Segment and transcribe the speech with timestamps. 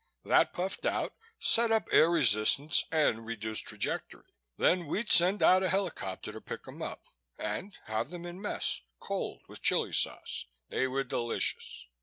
[0.25, 4.25] That puffed out, set up air resistance and reduced trajectory.
[4.57, 7.05] Then we'd send a helicopter out to pick 'em up
[7.37, 8.81] and have 'em in mess.
[8.99, 11.85] Cold with chili sauce, they were delicious.